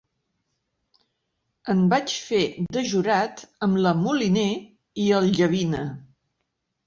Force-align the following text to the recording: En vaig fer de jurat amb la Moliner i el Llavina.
En 1.73 1.81
vaig 1.91 2.15
fer 2.29 2.39
de 2.77 2.83
jurat 2.93 3.43
amb 3.67 3.79
la 3.87 3.93
Moliner 4.05 4.49
i 5.03 5.05
el 5.19 5.29
Llavina. 5.35 5.85